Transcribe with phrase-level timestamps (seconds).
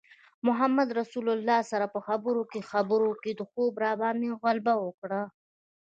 [0.47, 1.27] محمدرسول
[1.71, 5.21] سره په خبرو خبرو کې خوب راباندې غلبه وکړه.